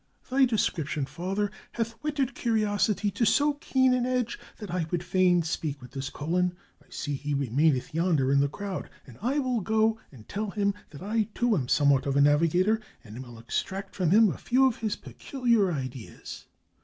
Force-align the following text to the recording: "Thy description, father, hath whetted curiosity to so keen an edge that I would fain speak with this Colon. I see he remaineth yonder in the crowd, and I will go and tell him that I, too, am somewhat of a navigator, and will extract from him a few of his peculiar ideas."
"Thy 0.31 0.45
description, 0.45 1.05
father, 1.05 1.51
hath 1.73 1.91
whetted 2.03 2.33
curiosity 2.33 3.11
to 3.11 3.23
so 3.23 3.53
keen 3.61 3.93
an 3.93 4.07
edge 4.07 4.39
that 4.57 4.71
I 4.71 4.87
would 4.89 5.03
fain 5.03 5.43
speak 5.43 5.79
with 5.79 5.91
this 5.91 6.09
Colon. 6.09 6.55
I 6.81 6.87
see 6.89 7.13
he 7.13 7.35
remaineth 7.35 7.93
yonder 7.93 8.31
in 8.31 8.39
the 8.39 8.49
crowd, 8.49 8.89
and 9.05 9.19
I 9.21 9.37
will 9.37 9.61
go 9.61 9.99
and 10.11 10.27
tell 10.27 10.49
him 10.49 10.73
that 10.89 11.03
I, 11.03 11.27
too, 11.35 11.55
am 11.55 11.67
somewhat 11.67 12.07
of 12.07 12.15
a 12.17 12.21
navigator, 12.21 12.81
and 13.03 13.21
will 13.23 13.37
extract 13.37 13.93
from 13.93 14.09
him 14.09 14.31
a 14.31 14.39
few 14.39 14.65
of 14.65 14.77
his 14.77 14.95
peculiar 14.95 15.71
ideas." 15.71 16.45